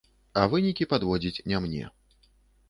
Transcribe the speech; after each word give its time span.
А 0.43 0.45
вынікі 0.53 0.87
падводзіць 0.93 1.43
не 1.53 1.61
мне. 1.67 1.85